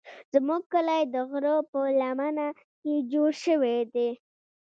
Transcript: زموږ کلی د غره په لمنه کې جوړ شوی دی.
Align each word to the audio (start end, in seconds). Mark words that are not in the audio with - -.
زموږ 0.33 0.61
کلی 0.73 1.01
د 1.13 1.15
غره 1.29 1.55
په 1.71 1.79
لمنه 1.99 2.47
کې 2.81 2.93
جوړ 3.11 3.29
شوی 3.43 3.77
دی. 3.93 4.09